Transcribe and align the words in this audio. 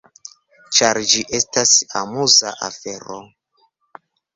Ĉar 0.77 0.99
ĝi 1.11 1.21
estas 1.41 1.75
amuza 2.03 2.59
afero. 2.73 3.23